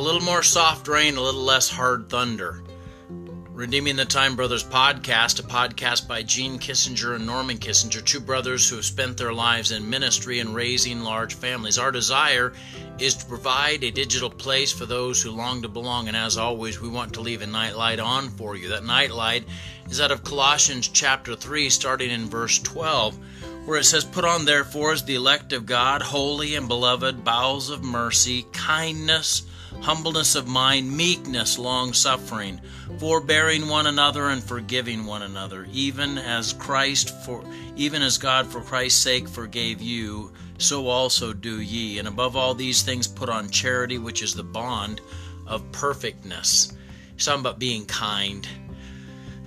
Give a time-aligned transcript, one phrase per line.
[0.00, 2.62] little more soft rain, a little less hard thunder.
[3.52, 8.66] Redeeming the Time Brothers podcast, a podcast by Gene Kissinger and Norman Kissinger, two brothers
[8.66, 11.76] who have spent their lives in ministry and raising large families.
[11.76, 12.54] Our desire
[12.98, 16.80] is to provide a digital place for those who long to belong, and as always,
[16.80, 18.68] we want to leave a nightlight on for you.
[18.70, 19.44] That nightlight
[19.90, 23.18] is out of Colossians chapter 3, starting in verse 12
[23.66, 27.68] where it says, Put on therefore as the elect of God, holy and beloved, bowels
[27.68, 29.42] of mercy, kindness,
[29.80, 32.60] humbleness of mind, meekness, long suffering,
[32.98, 37.44] forbearing one another and forgiving one another, even as Christ for
[37.76, 41.98] even as God for Christ's sake forgave you, so also do ye.
[41.98, 45.00] And above all these things put on charity, which is the bond
[45.46, 46.74] of perfectness.
[47.18, 48.48] Talking about being kind.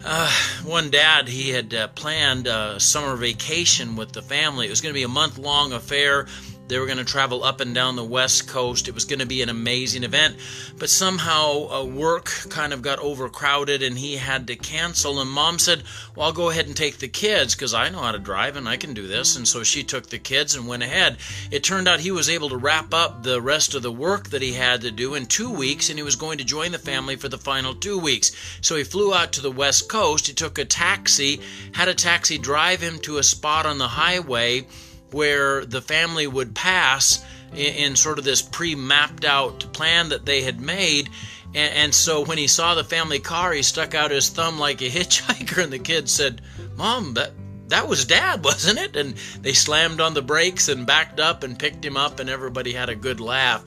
[0.05, 0.31] Uh,
[0.65, 4.67] one dad, he had uh, planned a summer vacation with the family.
[4.67, 6.27] It was going to be a month long affair.
[6.73, 8.87] They were going to travel up and down the West Coast.
[8.87, 10.37] It was going to be an amazing event,
[10.79, 15.21] but somehow uh, work kind of got overcrowded and he had to cancel.
[15.21, 15.83] And mom said,
[16.15, 18.67] Well, I'll go ahead and take the kids because I know how to drive and
[18.67, 19.35] I can do this.
[19.35, 21.17] And so she took the kids and went ahead.
[21.51, 24.41] It turned out he was able to wrap up the rest of the work that
[24.41, 27.17] he had to do in two weeks and he was going to join the family
[27.17, 28.31] for the final two weeks.
[28.61, 30.25] So he flew out to the West Coast.
[30.25, 31.39] He took a taxi,
[31.73, 34.65] had a taxi drive him to a spot on the highway
[35.13, 40.25] where the family would pass in, in sort of this pre mapped out plan that
[40.25, 41.09] they had made.
[41.55, 44.81] And, and, so when he saw the family car, he stuck out his thumb like
[44.81, 46.41] a hitchhiker, and the kid said,
[46.75, 47.31] Mom, that,
[47.67, 48.95] that was dad, wasn't it?
[48.95, 52.73] And they slammed on the brakes and backed up and picked him up, and everybody
[52.73, 53.63] had a good laugh.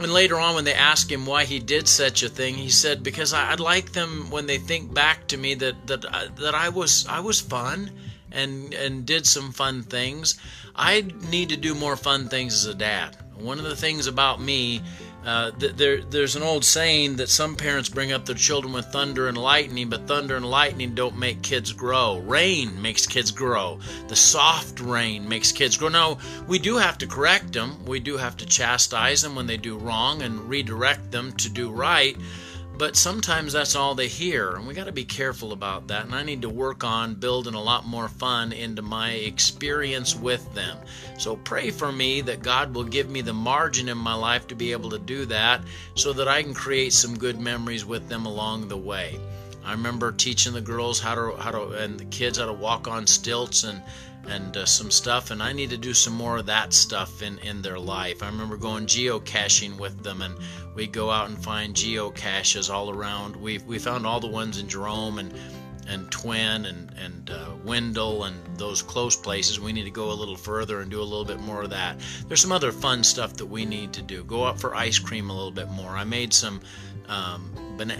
[0.00, 3.04] And later on, when they asked him why he did such a thing, he said,
[3.04, 6.70] "Because I'd like them when they think back to me that that uh, that I
[6.70, 7.92] was I was fun
[8.34, 10.38] and and did some fun things.
[10.74, 13.16] I need to do more fun things as a dad.
[13.36, 14.80] One of the things about me,
[15.24, 18.86] uh, th- there, there's an old saying that some parents bring up their children with
[18.86, 22.18] thunder and lightning, but thunder and lightning don't make kids grow.
[22.18, 23.80] Rain makes kids grow.
[24.08, 25.88] The soft rain makes kids grow.
[25.88, 29.56] Now, we do have to correct them, we do have to chastise them when they
[29.56, 32.16] do wrong and redirect them to do right.
[32.76, 36.06] But sometimes that's all they hear, and we got to be careful about that.
[36.06, 40.52] And I need to work on building a lot more fun into my experience with
[40.54, 40.78] them.
[41.16, 44.56] So pray for me that God will give me the margin in my life to
[44.56, 45.60] be able to do that
[45.94, 49.20] so that I can create some good memories with them along the way.
[49.64, 52.86] I remember teaching the girls how to how to and the kids how to walk
[52.86, 53.82] on stilts and
[54.26, 57.38] and uh, some stuff and I need to do some more of that stuff in
[57.38, 58.22] in their life.
[58.22, 60.36] I remember going geocaching with them and
[60.74, 63.36] we go out and find geocaches all around.
[63.36, 65.32] We we found all the ones in Jerome and
[65.86, 69.60] and Twin and and uh, Wendell and those close places.
[69.60, 72.00] We need to go a little further and do a little bit more of that.
[72.28, 74.24] There's some other fun stuff that we need to do.
[74.24, 75.90] Go out for ice cream a little bit more.
[75.90, 76.60] I made some
[77.08, 77.50] um,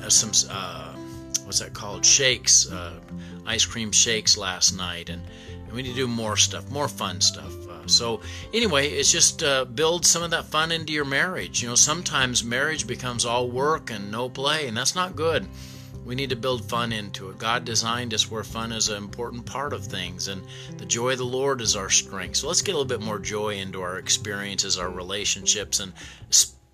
[0.08, 0.94] some uh,
[1.44, 2.98] what's that called shakes, uh,
[3.46, 5.22] ice cream shakes last night, and,
[5.64, 7.52] and we need to do more stuff, more fun stuff.
[7.86, 8.20] So,
[8.52, 11.62] anyway, it's just uh, build some of that fun into your marriage.
[11.62, 15.46] You know, sometimes marriage becomes all work and no play, and that's not good.
[16.04, 17.38] We need to build fun into it.
[17.38, 20.42] God designed us where fun is an important part of things, and
[20.76, 22.36] the joy of the Lord is our strength.
[22.36, 25.92] So let's get a little bit more joy into our experiences, our relationships, and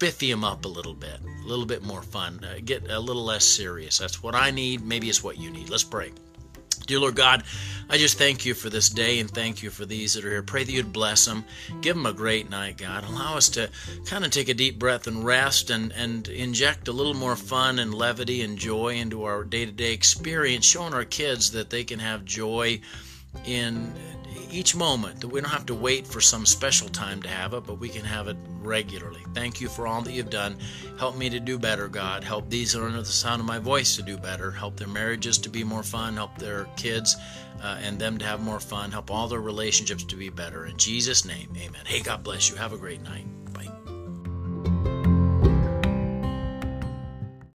[0.00, 2.40] them up a little bit, a little bit more fun.
[2.42, 3.98] Uh, get a little less serious.
[3.98, 4.82] That's what I need.
[4.82, 5.68] Maybe it's what you need.
[5.68, 6.10] Let's pray.
[6.86, 7.44] Dear Lord God,
[7.88, 10.42] I just thank you for this day and thank you for these that are here.
[10.42, 11.44] Pray that you'd bless them.
[11.82, 13.04] Give them a great night, God.
[13.04, 13.68] Allow us to
[14.06, 17.78] kind of take a deep breath and rest and, and inject a little more fun
[17.78, 21.84] and levity and joy into our day to day experience, showing our kids that they
[21.84, 22.80] can have joy
[23.44, 23.92] in
[24.50, 27.64] each moment, that we don't have to wait for some special time to have it,
[27.64, 29.24] but we can have it regularly.
[29.34, 30.56] Thank you for all that you've done.
[30.98, 32.24] Help me to do better, God.
[32.24, 34.50] Help these that are under the sound of my voice to do better.
[34.50, 36.14] Help their marriages to be more fun.
[36.14, 37.16] Help their kids
[37.62, 38.90] uh, and them to have more fun.
[38.90, 40.66] Help all their relationships to be better.
[40.66, 41.82] In Jesus' name, amen.
[41.86, 42.56] Hey, God bless you.
[42.56, 43.26] Have a great night.